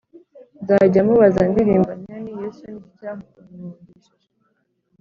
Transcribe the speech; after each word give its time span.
Nzajya 0.61 1.01
mubaza 1.07 1.41
ndirimba 1.51 1.91
ntya 1.99 2.15
nti 2.21 2.31
yesu 2.41 2.63
niki 2.71 2.89
cyakunkundishije 2.99 4.27